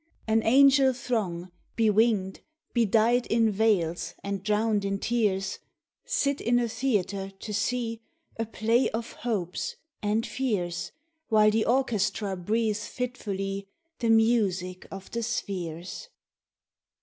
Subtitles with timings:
[0.27, 2.39] An angel throng, bewinged,
[2.73, 5.59] bedightIn veils, and drowned in tears,
[6.05, 8.01] Sit in a theatre, to seeA
[8.51, 10.91] play of hopes and fears,
[11.27, 16.09] While the orchestra breathes fitfullyThe music of the spheres.